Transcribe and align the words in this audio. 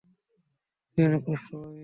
তুই 0.91 1.03
অনেক 1.07 1.21
কষ্ট 1.27 1.49
পাবি। 1.53 1.79